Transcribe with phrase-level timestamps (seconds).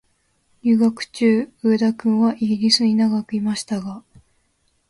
[0.63, 4.03] 留学中、上田君はイギリスに長くいましたが、